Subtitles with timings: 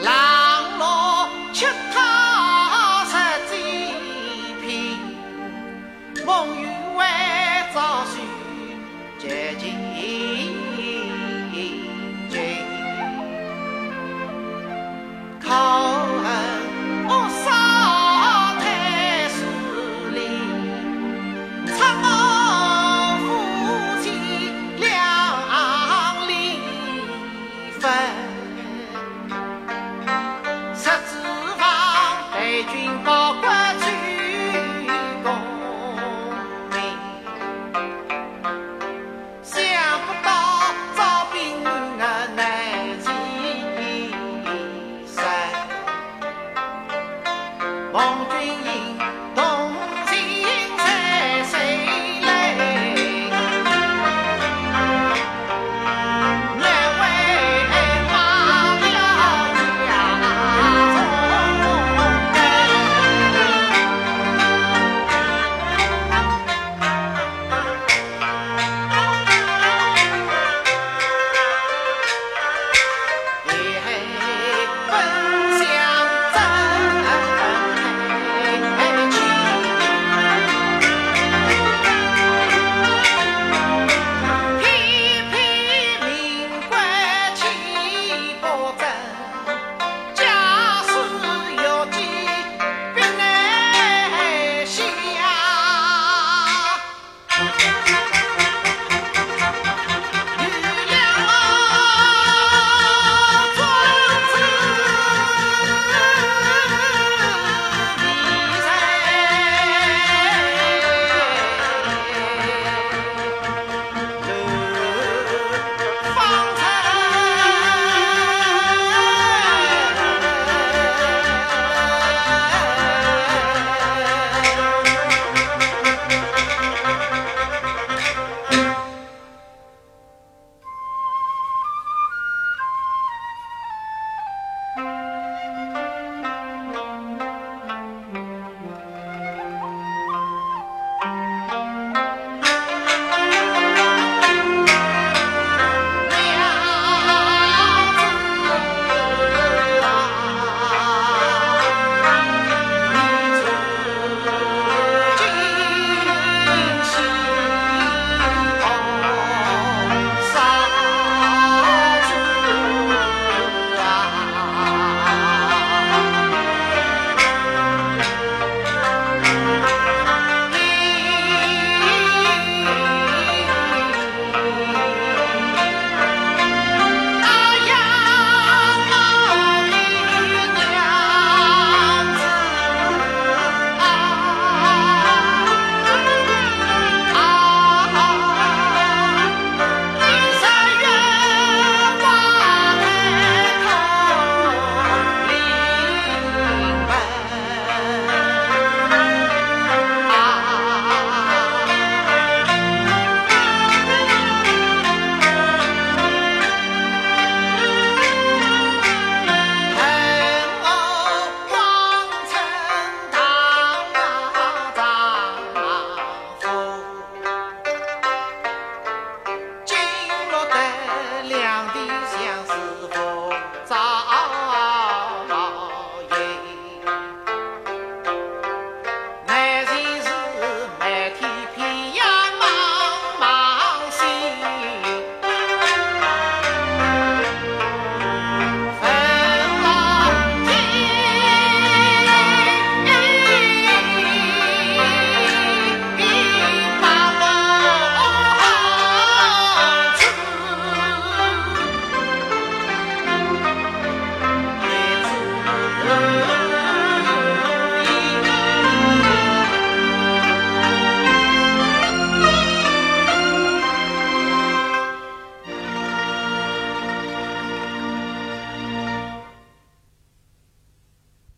[0.00, 0.23] La
[47.94, 48.93] 红军营。